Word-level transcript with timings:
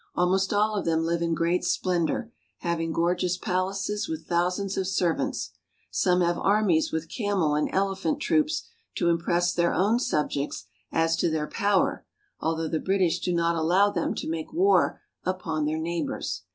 Almost 0.15 0.51
all 0.51 0.73
of 0.75 0.83
them 0.83 1.03
live 1.03 1.21
in 1.21 1.35
great 1.35 1.63
splendor, 1.63 2.31
having 2.61 2.91
gorgeous 2.91 3.37
palaces 3.37 4.09
with 4.09 4.25
thousands 4.25 4.75
of 4.75 4.87
servants. 4.87 5.51
Some 5.91 6.21
have 6.21 6.39
armies 6.39 6.91
with 6.91 7.07
camel 7.07 7.53
and 7.53 7.69
elephant 7.71 8.19
troops 8.19 8.63
to 8.95 9.09
impress 9.09 9.53
their 9.53 9.75
own 9.75 9.99
subjects 9.99 10.65
as 10.91 11.15
to 11.17 11.29
their 11.29 11.45
power, 11.45 12.03
although 12.39 12.67
the 12.67 12.79
British 12.79 13.19
do 13.19 13.31
not 13.31 13.55
allow 13.55 13.91
them 13.91 14.15
to 14.15 14.27
make 14.27 14.51
war 14.51 14.99
upon 15.23 15.65
their 15.65 15.77
neighbors. 15.77 16.45